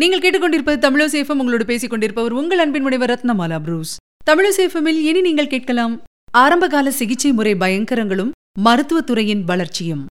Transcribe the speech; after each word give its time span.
நீங்கள் 0.00 0.20
கேட்டுக்கொண்டிருப்பது 0.20 0.78
தமிழசேஃபம் 0.86 1.40
உங்களோடு 1.42 1.64
பேசிக் 1.64 1.90
கொண்டிருப்பவர் 1.90 2.32
உங்கள் 2.32 2.58
அன்பின் 2.58 2.82
முனைவர் 2.82 3.10
ரத்னமாலா 3.10 3.58
ப்ரூஸ். 3.66 3.92
தமிழசேஃபமில் 4.30 4.98
இனி 5.00 5.20
நீங்கள் 5.20 5.46
கேட்கலாம் 5.46 6.02
ஆரம்பகால 6.32 6.90
சிகிச்சை 6.90 7.32
முறை 7.32 7.54
பயங்கரங்களும் 7.54 8.30
மருத்துவத்துறையின் 8.60 9.44
வளர்ச்சியும். 9.44 10.06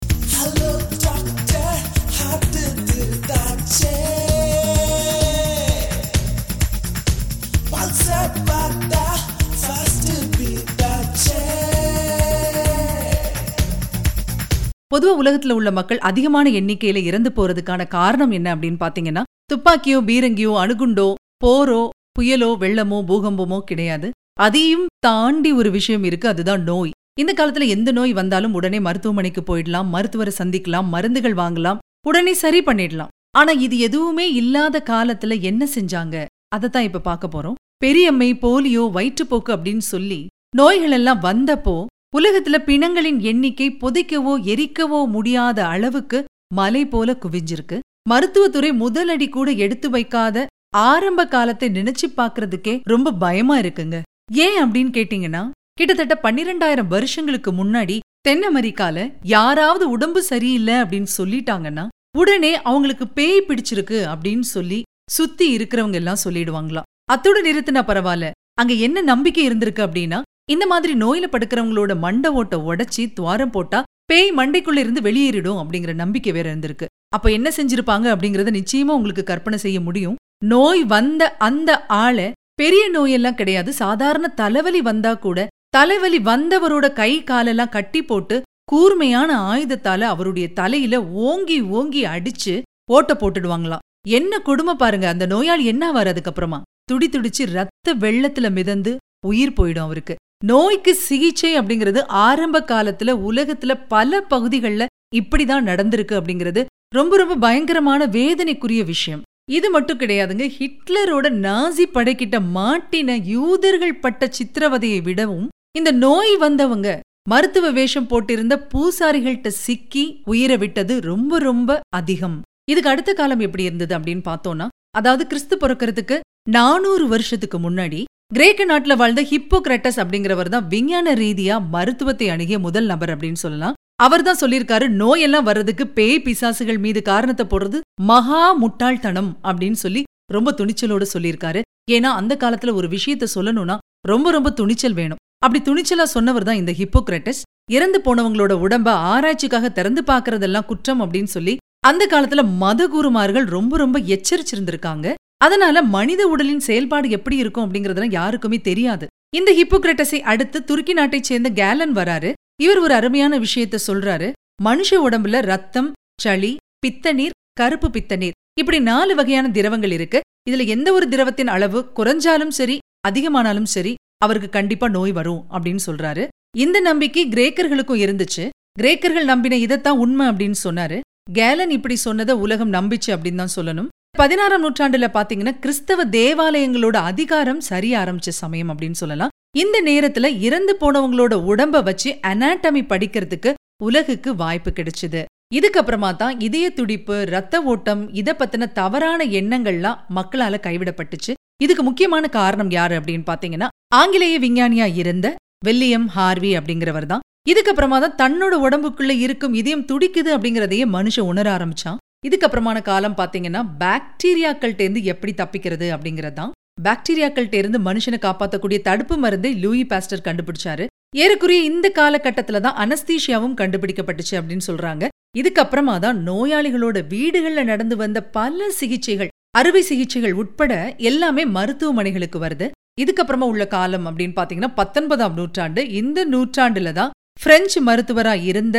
பொதுவாக 14.90 15.16
உலகத்தில் 15.16 15.18
பொதுவா 15.18 15.22
உலகத்துல 15.22 15.52
உள்ள 15.52 15.72
மக்கள் 15.72 16.00
அதிகமான 16.00 16.50
எண்ணிக்கையில 16.50 17.04
இறந்து 17.04 17.32
போறதுக்கான 17.36 17.88
காரணம் 17.88 18.32
என்ன 18.32 18.56
அப்படின்னு 18.56 18.80
பார்த்தீங்கன்னா 18.80 19.24
துப்பாக்கியோ 19.52 20.00
பீரங்கியோ 20.10 20.52
அணுகுண்டோ 20.64 21.08
போரோ 21.44 21.82
புயலோ 22.16 22.50
வெள்ளமோ 22.64 22.98
பூகம்பமோ 23.10 23.60
கிடையாது. 23.60 24.08
அதையும் 24.40 24.86
தாண்டி 25.00 25.52
ஒரு 25.52 25.70
விஷயம் 25.72 26.04
இருக்கு 26.04 26.28
அதுதான் 26.28 26.64
நோய். 26.64 26.92
இந்த 27.20 27.32
காலத்துல 27.38 27.68
எந்த 27.68 27.90
நோய் 27.92 28.14
வந்தாலும் 28.14 28.54
உடனே 28.54 28.80
மருத்துவமனைக்கு 28.80 29.42
போயிடலாம் 29.42 29.90
மருத்துவரை 29.96 30.34
சந்திக்கலாம் 30.38 30.88
மருந்துகள் 30.94 31.36
வாங்கலாம் 31.42 31.82
உடனே 32.08 32.34
சரி 32.44 32.62
பண்ணிடலாம். 32.62 33.12
ஆனா 33.38 33.52
இது 33.66 33.76
எதுவுமே 33.88 34.26
இல்லாத 34.34 34.84
காலத்துல 34.90 35.36
என்ன 35.42 35.68
செஞ்சாங்க? 35.76 36.16
அதத்தான் 36.56 36.88
இப்ப 36.90 37.04
பார்க்க 37.10 37.34
போறோம். 37.34 37.60
பெரியம்மை 37.78 38.30
போலியோ 38.42 38.84
வயிற்றுப்போக்கு 38.98 39.52
அப்படின்னு 39.56 39.86
சொல்லி 39.94 40.22
நோய்கள் 40.56 40.96
எல்லாம் 40.98 41.22
வந்தப்போ 41.22 41.76
உலகத்துல 42.18 42.58
பிணங்களின் 42.70 43.20
எண்ணிக்கை 43.32 43.68
பொதிக்கவோ 43.84 44.34
எரிக்கவோ 44.54 45.00
முடியாத 45.08 45.60
அளவுக்கு 45.68 46.20
மலை 46.54 46.84
போல 46.86 47.18
குவிஞ்சிருக்கு. 47.24 47.78
மருத்துவத்துறை 48.10 48.70
முதலடி 48.72 49.30
கூட 49.30 49.52
எடுத்து 49.52 49.90
வைக்காத 49.90 50.46
ஆரம்ப 50.78 51.28
காலத்தை 51.28 51.70
நினைச்சு 51.70 52.06
பார்க்கறதுக்கே 52.18 52.74
ரொம்ப 52.84 53.14
பயமா 53.24 53.60
இருக்குங்க. 53.60 53.98
ஏன் 54.46 54.58
அப்படின்னு 54.64 54.92
கேட்டீங்கன்னா 54.98 55.42
கிட்டத்தட்ட 55.74 56.16
பன்னிரெண்டாயிரம் 56.24 56.88
வருஷங்களுக்கு 56.88 57.52
முன்னாடி 57.52 58.00
தென் 58.22 58.44
அமெரிக்கால 58.50 59.14
யாராவது 59.24 59.90
உடம்பு 59.90 60.22
சரியில்லை 60.24 60.74
அப்படின்னு 60.74 61.10
சொல்லிட்டாங்கன்னா 61.18 61.88
உடனே 62.18 62.62
அவங்களுக்கு 62.62 63.08
பேய் 63.08 63.46
பிடிச்சிருக்கு 63.48 64.00
அப்படின்னு 64.14 64.46
சொல்லி 64.56 64.80
சுத்தி 65.10 65.46
இருக்கிறவங்க 65.58 65.94
எல்லாம் 65.94 66.24
சொல்லிடுவாங்களாம். 66.24 66.88
அத்தோட 67.14 67.38
நிறுத்தினா 67.48 67.82
பரவாயில்ல. 67.90 68.28
அங்க 68.62 68.74
என்ன 68.88 69.02
நம்பிக்கை 69.02 69.44
இருந்திருக்கு 69.50 69.82
அப்படின்னா 69.88 70.22
இந்த 70.52 70.66
மாதிரி 70.68 70.94
நோயில 70.94 71.26
படுக்கிறவங்களோட 71.32 71.92
மண்டை 72.00 72.30
ஓட்ட 72.32 72.58
உடைச்சி 72.58 73.04
துவாரம் 73.14 73.54
போட்டா 73.56 73.84
பேய் 74.06 74.34
மண்டைக்குள்ள 74.38 74.78
இருந்து 74.78 75.02
வெளியேறிடும் 75.02 75.60
அப்படிங்கிற 75.62 75.94
நம்பிக்கை 75.94 76.32
வேற 76.34 76.56
இருந்திருக்கு. 76.56 76.86
அப்ப 77.14 77.32
என்ன 77.32 77.48
செஞ்சிருப்பாங்க 77.50 78.08
அப்படிங்கறத 78.14 78.50
நிச்சயமா 78.58 78.94
உங்களுக்கு 78.98 79.24
கற்பனை 79.24 79.60
செய்ய 79.60 79.80
முடியும். 79.80 80.16
நோய் 80.46 80.84
வந்த 80.84 81.38
அந்த 81.38 81.86
ஆளை 81.86 82.32
பெரிய 82.54 82.84
நோயெல்லாம் 82.92 83.40
கிடையாது. 83.40 83.74
சாதாரண 83.74 84.28
தலைவலி 84.28 84.82
வந்தா 84.82 85.14
கூட 85.14 85.48
தலைவலி 85.70 86.20
வந்தவரோட 86.20 86.94
கை 86.94 87.24
காலெல்லாம் 87.24 87.70
கட்டி 87.70 88.02
போட்டு 88.04 88.42
கூர்மையான 88.64 89.30
ஆயுதத்தால 89.52 90.02
அவருடைய 90.14 90.54
தலையில 90.54 91.04
ஓங்கி 91.28 91.62
ஓங்கி 91.62 92.06
அடிச்சு 92.06 92.62
ஓட்ட 92.92 93.14
போட்டுடுவாங்களாம். 93.14 93.86
என்ன 94.08 94.40
கொடுமை 94.40 94.74
பாருங்க. 94.74 95.08
அந்த 95.08 95.26
நோயாளி 95.26 95.66
என்ன 95.66 95.92
ஆவார் 95.92 96.12
அதுக்கப்புறமா? 96.14 96.60
துடி 96.84 97.10
துடிச்சு 97.10 97.44
ரத்த 97.56 97.96
வெள்ளத்துல 97.96 98.52
மிதந்து 98.52 98.98
உயிர் 99.28 99.58
போயிடும் 99.58 99.88
அவருக்கு. 99.88 100.16
நோய்க்கு 100.46 100.96
சிகிச்சை 100.96 101.60
அப்படிங்கிறது 101.60 102.00
ஆரம்ப 102.28 102.64
காலத்துல 102.68 103.12
உலகத்துல 103.30 103.72
பல 103.88 104.22
பகுதிகள்ல 104.30 104.86
இப்படிதான் 105.16 105.68
நடந்திருக்கு 105.70 106.14
அப்படிங்கிறது 106.20 106.62
ரொம்ப 106.98 107.18
ரொம்ப 107.18 107.36
பயங்கரமான 107.44 108.06
வேதனைக்குரிய 108.16 108.82
விஷயம். 108.84 109.22
இது 109.58 109.68
மட்டும் 109.70 110.00
கிடையாதுங்க 110.00 110.46
ஹிட்லரோட 110.58 111.28
நாசி 111.46 111.86
படைக்கிட்ட 111.94 112.38
மாட்டின 112.58 113.16
யூதர்கள் 113.34 114.02
பட்ட 114.04 114.30
சித்திரவதையை 114.38 115.00
விடவும் 115.08 115.48
இந்த 115.80 115.90
நோய் 116.06 116.36
வந்தவங்க 116.38 116.90
மருத்துவ 117.32 117.70
வேஷம் 117.78 118.10
போட்டிருந்த 118.12 118.56
பூசாரிகள்கிட்ட 118.72 119.50
சிக்கி 119.66 120.06
உயிரை 120.32 120.58
விட்டது 120.58 120.94
ரொம்ப 121.10 121.40
ரொம்ப 121.40 121.80
அதிகம். 122.00 122.38
இதுக்கு 122.72 122.92
அடுத்த 122.94 123.12
காலம் 123.14 123.44
எப்படி 123.48 123.64
இருந்தது 123.70 123.94
அப்படின்னு 123.98 124.24
பார்த்தோம்னா 124.30 124.68
அதாவது 125.00 125.24
கிறிஸ்து 125.28 125.56
பிறக்கறதுக்கு 125.58 126.18
நானூறு 126.58 127.06
வருஷத்துக்கு 127.08 127.58
முன்னாடி 127.60 128.00
கிரேக்க 128.36 128.66
நாட்டுல 128.66 128.96
வாழ்ந்த 129.02 129.22
ஹிப்போக்ரட்டஸ் 129.32 130.00
அப்படிங்கிறவர் 130.02 130.54
தான் 130.56 130.68
விஞ்ஞான 130.74 131.14
ரீதியா 131.24 131.56
மருத்துவத்தை 131.76 132.28
அணுகிய 132.36 132.60
முதல் 132.60 132.90
நபர் 132.92 133.14
அப்படின்னு 133.14 133.42
சொல்லலாம். 133.46 133.78
அவர் 134.06 134.24
தான் 134.28 134.40
சொல்லியிருக்காரு 134.42 134.86
நோயெல்லாம் 135.02 135.48
வர்றதுக்கு 135.50 135.86
பேய் 135.98 136.24
பிசாசுகள் 136.26 136.80
மீது 136.86 137.02
காரணத்தை 137.02 137.46
போடுறது 137.50 137.80
மகா 138.10 138.44
முட்டாள்தனம் 138.62 139.32
அப்படின்னு 139.50 139.80
சொல்லி 139.84 140.02
ரொம்ப 140.36 140.50
துணிச்சலோட 140.60 141.06
சொல்லியிருக்காரு. 141.14 141.62
ஏன்னா 141.92 142.10
அந்த 142.20 142.34
காலத்துல 142.42 142.74
ஒரு 142.80 142.88
விஷயத்த 142.96 143.26
சொல்லணும்னா 143.36 143.76
ரொம்ப 144.08 144.28
ரொம்ப 144.32 144.50
துணிச்சல் 144.60 144.98
வேணும். 145.00 145.22
அப்படி 145.46 145.60
துணிச்சலா 145.68 146.06
சொன்னவர் 146.16 146.48
தான் 146.50 146.60
இந்த 146.62 146.72
ஹிப்போக்ரட்டஸ். 146.80 147.42
இறந்து 147.72 148.00
போனவங்களோட 148.06 148.54
உடம்ப 148.66 148.90
ஆராய்ச்சிக்காக 149.12 149.68
திறந்து 149.78 150.02
பாக்குறதெல்லாம் 150.08 150.68
குற்றம் 150.72 151.02
அப்படின்னு 151.04 151.32
சொல்லி 151.36 151.54
அந்த 151.90 152.04
காலத்துல 152.12 152.42
மதகுருமார்கள் 152.64 153.46
ரொம்ப 153.56 153.78
ரொம்ப 153.78 153.98
எச்சரிச்சிருந்திருக்காங்க. 154.16 155.08
அதனால 155.46 155.82
மனித 155.96 156.22
உடலின் 156.34 156.68
செயல்பாடு 156.68 157.08
எப்படி 157.18 157.38
இருக்கும் 157.44 157.66
அப்படிங்கறதெல்லாம் 157.66 158.18
யாருக்குமே 158.20 158.58
தெரியாது. 158.70 159.06
இந்த 159.38 159.52
ஹிப்போக்ரட்டஸை 159.60 160.20
அடுத்து 160.32 160.58
துருக்கி 160.70 160.94
நாட்டைச் 160.94 161.30
சேர்ந்த 161.30 161.50
கேலன் 161.60 161.96
வராரு. 161.96 162.32
இவர் 162.56 162.78
ஒரு 162.78 162.94
அருமையான 162.94 163.40
விஷயத்த 163.40 163.78
சொல்றாரு. 163.88 164.32
மனுஷ 164.64 164.90
உடம்புல 164.92 165.42
ரத்தம் 165.42 165.94
சளி 166.22 166.58
பித்தநீர் 166.86 167.38
கருப்பு 167.54 167.88
பித்தநீர் 167.88 168.38
இப்படி 168.60 168.80
நாலு 168.80 169.16
வகையான 169.16 169.50
திரவங்கள் 169.50 169.92
இருக்கு. 169.92 170.22
இதுல 170.50 170.68
எந்த 170.68 170.94
ஒரு 170.94 171.08
திரவத்தின் 171.08 171.48
அளவு 171.48 171.92
குறைஞ்சாலும் 171.96 172.54
சரி 172.60 172.80
அதிகமானாலும் 173.10 173.70
சரி 173.76 173.96
அவருக்கு 174.18 174.50
கண்டிப்பா 174.50 174.88
நோய் 174.88 175.12
வரும் 175.12 175.46
அப்படின்னு 175.52 175.80
சொல்றாரு. 175.86 176.28
இந்த 176.58 176.80
நம்பிக்கை 176.80 177.28
கிரேக்கர்களுக்கும் 177.28 178.02
இருந்துச்சு. 178.06 178.50
கிரேக்கர்கள் 178.80 179.24
நம்பின 179.24 179.58
இதைத்தான் 179.58 179.98
உண்மை 179.98 180.28
அப்படின்னு 180.28 180.56
சொன்னாரு. 180.64 181.00
கேலன் 181.34 181.70
இப்படி 181.70 181.96
சொன்னதை 181.96 182.36
உலகம் 182.36 182.74
நம்பிச்சு 182.74 183.08
அப்படின்னு 183.08 183.42
தான் 183.44 183.56
சொல்லணும். 183.56 183.88
பதினாறாம் 184.18 184.64
நூற்றாண்டுல 184.64 185.08
பாத்தீங்கன்னா 185.18 185.60
கிறிஸ்தவ 185.60 186.06
தேவாலயங்களோட 186.06 186.96
அதிகாரம் 186.96 187.62
சரிய 187.62 187.98
ஆரம்பிச்ச 187.98 188.30
சமயம் 188.30 188.70
அப்படின்னு 188.70 189.00
சொல்லலாம். 189.02 189.30
இந்த 189.60 189.78
நேரத்துல 189.88 190.28
இறந்து 190.48 190.74
போனவங்களோட 190.82 191.34
உடம்ப 191.52 191.80
வச்சு 191.88 192.10
அனாட்டமி 192.30 192.82
படிக்கிறதுக்கு 192.92 193.52
உலகுக்கு 193.88 194.30
வாய்ப்பு 194.42 194.72
கிடைச்சது. 194.78 195.22
இதுக்கப்புறமா 195.58 196.10
தான் 196.22 196.36
இதய 196.48 196.66
துடிப்பு 196.78 197.16
ரத்த 197.34 197.56
ஓட்டம் 197.72 198.04
இத 198.20 198.36
பத்தின 198.42 198.70
தவறான 198.78 199.26
எண்ணங்கள்லாம் 199.40 199.98
மக்களால 200.18 200.60
கைவிடப்பட்டுச்சு. 200.68 201.34
இதுக்கு 201.66 201.84
முக்கியமான 201.88 202.28
காரணம் 202.38 202.72
யாரு 202.78 202.96
அப்படின்னு 203.00 203.26
பாத்தீங்கன்னா 203.32 203.68
ஆங்கிலேய 204.00 204.38
விஞ்ஞானியா 204.46 204.88
இருந்த 205.02 205.28
வில்லியம் 205.68 206.08
ஹார்வி 206.16 206.52
அப்படிங்கிறவர் 206.60 207.10
தான். 207.12 207.26
இதுக்கப்புறமா 207.52 208.00
தான் 208.06 208.18
தன்னோட 208.22 208.54
உடம்புக்குள்ள 208.68 209.14
இருக்கும் 209.26 209.58
இதயம் 209.62 209.86
துடிக்குது 209.92 210.32
அப்படிங்கறதையே 210.38 210.88
மனுஷன் 210.96 211.30
உணர 211.34 211.48
ஆரம்பிச்சான். 211.58 212.00
இதுக்கப்புறமான 212.28 212.80
காலம் 212.90 213.20
பாத்தீங்கன்னா 213.22 213.62
பாக்டீரியாக்கள்ட்ட 213.84 214.82
இருந்து 214.86 215.04
எப்படி 215.14 215.34
தப்பிக்கிறது 215.44 215.88
அப்படிங்கறது 215.98 216.38
தான். 216.42 216.52
பாக்டீரியாக்கள்கிட்ட 216.86 217.58
இருந்து 217.62 217.80
மனுஷனை 217.88 218.20
காப்பாத்தக்கூடிய 218.26 218.80
தடுப்பு 218.88 219.16
மருந்தை 219.24 219.52
லூயி 219.64 219.84
பாஸ்டர் 219.92 220.26
கண்டுபிடிச்சாரு. 220.28 220.86
ஏறக்குறைய 221.24 221.62
இந்த 221.70 221.88
காலகட்டத்தில் 222.00 222.64
தான் 222.66 222.78
அனஸ்தீஷியாவும் 222.84 223.58
கண்டுபிடிக்கப்பட்டுச்சு 223.62 224.36
அப்படின்னு 224.40 224.68
சொல்றாங்க. 224.70 225.08
இதுக்கப்புறமா 225.40 225.96
தான் 226.06 226.18
நோயாளிகளோட 226.28 226.98
வீடுகள்ல 227.14 227.64
நடந்து 227.72 227.96
வந்த 228.04 228.20
பல 228.38 228.70
சிகிச்சைகள் 228.80 229.32
அறுவை 229.60 229.82
சிகிச்சைகள் 229.90 230.38
உட்பட 230.42 230.74
எல்லாமே 231.10 231.44
மருத்துவமனைகளுக்கு 231.58 232.40
வருது. 232.46 232.68
இதுக்கப்புறமா 233.02 233.46
உள்ள 233.54 233.66
காலம் 233.76 234.06
அப்படின்னு 234.10 234.38
பாத்தீங்கன்னா 234.40 234.74
பத்தொன்பதாம் 234.80 235.38
நூற்றாண்டு. 235.40 235.82
இந்த 236.02 236.20
நூற்றாண்டுல 236.34 236.92
தான் 237.00 237.14
பிரெஞ்சு 237.44 237.80
மருத்துவரா 237.88 238.34
இருந்த 238.52 238.78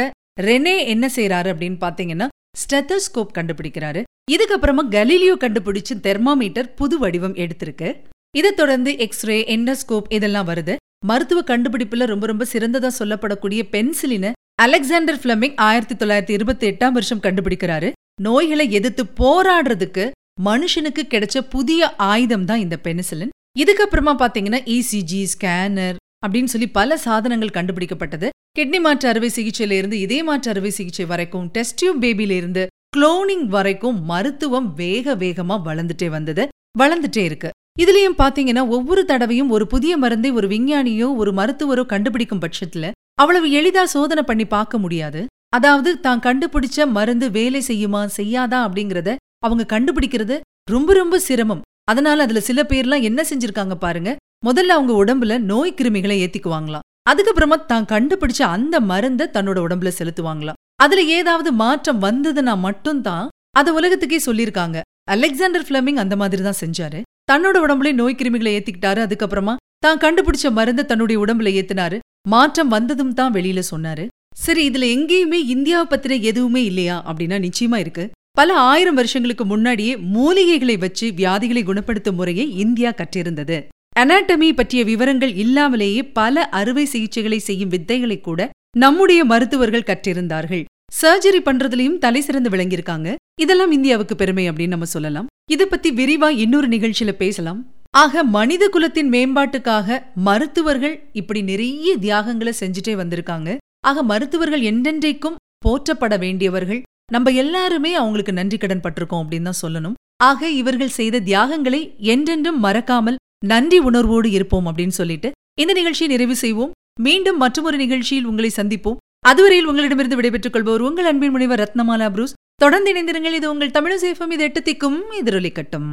ரெனே 0.49 0.77
என்ன 0.93 1.07
செய்யறாரு 1.17 1.49
அப்படின்னு 1.53 1.79
பாத்தீங்கன்னா 1.87 2.27
ஸ்டெத்தோஸ்கோப் 2.61 3.35
கண்டுபிடிக்கிறாரு. 3.39 4.03
இதுக்கப்புறமா 4.31 4.83
கலீலியோ 4.91 5.35
கண்டுபிடிச்ச 5.45 5.95
தெர்மாமீட்டர் 6.07 6.75
புது 6.75 6.99
வடிவம் 6.99 7.35
எடுத்திருக்கு. 7.35 7.89
இதை 8.37 8.53
தொடர்ந்து 8.53 8.99
எக்ஸ்ரே 8.99 9.45
எண்டோஸ்கோப் 9.57 10.09
இதெல்லாம் 10.09 10.49
வருது. 10.49 10.77
மருத்துவ 11.07 11.41
கண்டுபிடிப்புல 11.41 12.07
ரொம்ப 12.07 12.27
ரொம்ப 12.27 12.45
சிறந்ததா 12.53 12.91
சொல்லப்படக்கூடிய 12.99 13.63
பென்சிலின 13.75 14.33
அலெக்சாண்டர் 14.63 15.21
பிளமிங் 15.23 15.57
ஆயிரத்தி 15.57 15.95
தொள்ளாயிரத்தி 15.95 16.31
இருபத்தி 16.31 16.71
எட்டாம் 16.71 16.91
வருஷம் 16.91 17.21
கண்டுபிடிக்கிறாரு. 17.21 17.93
நோய்களை 18.21 18.73
எதிர்த்து 18.73 19.05
போராடுறதுக்கு 19.21 20.11
மனுஷனுக்கு 20.45 21.03
கிடைச்ச 21.15 21.41
புதிய 21.51 21.97
ஆயுதம் 21.97 22.45
தான் 22.45 22.59
இந்த 22.59 22.79
பெனிசிலின். 22.83 23.35
இதுக்கப்புறமா 23.59 24.13
பாத்தீங்கன்னா 24.23 24.61
இசிஜி 24.75 25.27
ஸ்கேனர் 25.33 25.97
அப்படின்னு 26.27 26.53
சொல்லி 26.55 26.69
பல 26.69 26.97
சாதனங்கள் 26.97 27.57
கண்டுபிடிக்கப்பட்டது. 27.59 28.29
கிட்னி 28.57 28.79
மாற்று 28.85 29.07
அறுவை 29.09 29.29
சிகிச்சையில 29.37 29.77
இருந்து 29.81 29.99
இதய 29.99 30.23
மாற்று 30.25 30.49
அறுவை 30.51 30.71
சிகிச்சை 30.71 31.05
வரைக்கும் 31.05 31.47
டெஸ்ட் 31.53 31.77
டியூப் 31.81 32.01
பேபில 32.03 32.33
இருந்து 32.41 32.63
குளோனிங் 32.97 33.47
வரைக்கும் 33.55 33.99
மருத்துவம் 34.11 34.69
வேக 34.81 35.15
வேகமா 35.23 35.57
வளர்ந்துட்டே 35.69 36.09
வந்தது 36.17 36.45
வளர்ந்துட்டே 36.79 37.23
இருக்கு. 37.29 37.51
இதுலயும் 37.81 38.17
பாத்தீங்கன்னா 38.19 38.63
ஒவ்வொரு 38.77 39.05
தடவையும் 39.05 39.51
ஒரு 39.51 39.67
புதிய 39.67 39.93
மருந்தை 39.97 40.31
ஒரு 40.31 40.49
விஞ்ஞானியோ 40.49 41.09
ஒரு 41.23 41.33
மருத்துவரோ 41.33 41.85
கண்டுபிடிக்கும் 41.87 42.43
பட்சத்துல 42.45 42.91
அவ்வளவு 43.23 43.49
எளிதா 43.61 43.85
சோதனை 43.95 44.23
பண்ணி 44.23 44.47
பார்க்க 44.47 44.83
முடியாது. 44.85 45.23
அதாவது 45.57 45.91
தான் 46.01 46.25
கண்டுபிடிச்ச 46.29 46.87
மருந்து 46.99 47.31
வேலை 47.31 47.63
செய்யுமா 47.67 48.05
செய்யாதா 48.19 48.61
அப்படிங்கறத 48.67 49.11
அவங்க 49.47 49.65
கண்டுபிடிக்கிறது 49.75 50.37
ரொம்ப 50.71 50.93
ரொம்ப 50.93 51.19
சிரமம். 51.29 51.65
அதனால 51.85 52.23
அதுல 52.23 52.41
சில 52.51 52.63
பேர்லாம் 52.63 53.09
என்ன 53.11 53.21
செஞ்சிருக்காங்க 53.31 53.77
பாருங்க 53.87 54.11
முதல்ல 54.47 54.77
அவங்க 54.79 54.93
உடம்புல 55.03 55.35
நோய் 55.51 55.79
கிருமிகளை 55.81 56.17
ஏத்திக்குவாங்களாம். 56.25 56.87
அதுக்கப்புறமா 57.11 57.57
தான் 57.73 57.89
கண்டுபிடிச்ச 57.93 58.43
அந்த 58.57 58.77
மருந்த 58.91 59.31
தன்னோட 59.37 59.59
உடம்புல 59.67 59.91
செலுத்துவாங்களாம். 59.99 60.59
அதுல 60.85 61.03
ஏதாவது 61.17 61.53
மாற்றம் 61.53 62.03
வந்ததுன்னா 62.05 62.55
மட்டும்தான் 62.67 63.31
அத 63.61 63.73
உலகத்துக்கே 63.79 64.19
சொல்லியிருக்காங்க. 64.27 64.81
அலெக்சாண்டர் 65.15 65.67
பிளமிங் 65.69 66.01
அந்த 66.03 66.15
மாதிரி 66.17 66.43
தான் 66.43 66.61
செஞ்சாரு. 66.61 67.01
தன்னோட 67.33 67.57
உடம்புல 67.65 67.93
நோய் 67.93 68.19
கிருமிகளை 68.21 68.53
ஏத்திக்கிட்டாரு. 68.57 69.01
அதுக்கப்புறமா 69.07 69.55
தான் 69.79 70.01
கண்டுபிடிச்ச 70.05 70.47
மருந்த 70.59 70.83
தன்னுடைய 70.85 71.19
உடம்புல 71.25 71.53
ஏத்தினாரு. 71.59 71.99
மாற்றம் 72.29 72.69
வந்ததும் 72.69 73.15
தான் 73.15 73.35
வெளியில 73.35 73.63
சொன்னாரு. 73.73 74.05
சரி 74.37 74.63
இதுல 74.71 74.85
எங்கேயுமே 74.97 75.39
இந்தியாவை 75.55 75.87
பத்தின 75.91 76.21
எதுவுமே 76.21 76.65
இல்லையா? 76.65 76.97
அப்படின்னா 77.09 77.39
நிச்சயமா 77.47 77.79
இருக்கு. 77.85 78.05
பல 78.31 78.55
ஆயிரம் 78.71 78.95
வருஷங்களுக்கு 78.95 79.45
முன்னாடியே 79.45 79.95
மூலிகைகளை 80.15 80.79
வச்சு 80.79 81.07
வியாதிகளை 81.21 81.63
குணப்படுத்தும் 81.65 82.15
முறையை 82.15 82.47
இந்தியா 82.65 82.91
கற்றிருந்தது. 82.91 83.59
அனாட்டமி 83.97 84.49
பற்றிய 84.53 84.85
விவரங்கள் 84.85 85.33
இல்லாமலேயே 85.35 86.03
பல 86.19 86.45
அறுவை 86.59 86.85
சிகிச்சைகளை 86.93 87.39
செய்யும் 87.49 87.71
வித்தைகளை 87.71 88.21
கூட 88.21 88.51
நம்முடைய 88.79 89.21
மருத்துவர்கள் 89.25 89.89
கற்றிருந்தார்கள். 89.89 90.65
சர்ஜரி 91.01 91.41
பண்றதுலயும் 91.49 91.99
தலை 91.99 92.21
சிறந்து 92.21 92.51
விளங்கியிருக்காங்க. 92.51 93.09
இதெல்லாம் 93.41 93.73
இந்தியாவுக்கு 93.73 94.15
பெருமை 94.17 94.45
அப்படின்னு 94.51 94.75
நம்ம 94.75 94.85
சொல்லலாம். 94.85 95.29
இத 95.51 95.67
பத்தி 95.67 95.91
விரிவா 95.93 96.29
இன்னொரு 96.45 96.69
நிகழ்ச்சியில 96.69 97.13
பேசலாம். 97.23 97.61
ஆக 98.03 98.23
மனித 98.37 98.65
குலத்தின் 98.69 99.11
மேம்பாட்டுக்காக 99.11 99.99
மருத்துவர்கள் 100.29 100.97
இப்படி 101.13 101.41
நிறைய 101.43 101.97
தியாகங்களை 101.97 102.53
செஞ்சுட்டே 102.61 102.95
வந்திருக்காங்க. 103.03 103.57
ஆக 103.87 104.03
மருத்துவர்கள் 104.03 104.63
என்றென்றைக்கும் 104.71 105.41
போற்றப்பட 105.65 106.15
வேண்டியவர்கள். 106.19 106.81
நம்ம 107.13 107.31
எல்லாருமே 107.43 107.91
அவங்களுக்கு 107.95 108.33
நன்றி 108.33 108.59
கடன் 108.59 108.85
பட்டிருக்கோம் 108.85 109.23
அப்படின்னு 109.25 109.49
தான் 109.51 109.63
சொல்லணும். 109.65 109.99
ஆக 110.23 110.49
இவர்கள் 110.61 110.97
செய்த 110.99 111.21
தியாகங்களை 111.21 111.81
என்றென்றும் 112.13 112.61
மறக்காமல் 112.61 113.21
நன்றி 113.45 113.79
உணர்வோடு 113.79 114.31
இருப்போம் 114.31 114.67
அப்படின்னு 114.67 114.97
சொல்லிட்டு 115.01 115.33
இந்த 115.61 115.73
நிகழ்ச்சியை 115.73 116.11
நிறைவு 116.11 116.37
செய்வோம். 116.37 116.71
மீண்டும் 117.01 117.37
மற்றொரு 117.37 117.77
நிகழ்ச்சியில் 117.77 118.25
உங்களை 118.25 118.51
சந்திப்போம். 118.57 118.97
அதுவரையில் 119.27 119.67
உங்களிடமிருந்து 119.67 120.17
விடைபெற்றுக் 120.17 120.53
கொள்பவர் 120.53 120.81
உங்கள் 120.81 121.05
அன்பின் 121.05 121.31
முனைவர் 121.31 121.63
ரத்னமாலா 121.63 122.11
புரூஸ். 122.11 122.35
தொடர்ந்து 122.55 122.91
இணைந்திருங்கள். 122.95 123.33
இது 123.33 123.51
உங்கள் 123.51 123.75
தமிழசேஃபம் 123.77 124.31
இது 124.31 124.45
எட்டு 124.45 124.61
திக்கும். 124.61 124.99
எதிரொலிக்கட்டும் 125.21 125.91